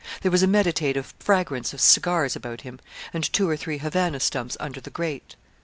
There 0.21 0.31
was 0.31 0.41
a 0.41 0.47
meditative 0.47 1.13
fragrance 1.19 1.73
of 1.73 1.79
cigars 1.79 2.35
about 2.35 2.61
him, 2.61 2.79
and 3.13 3.23
two 3.23 3.47
or 3.47 3.55
three 3.55 3.77
Havannah 3.77 4.19
stumps 4.19 4.57
under 4.59 4.81
the 4.81 4.89
grate. 4.89 5.35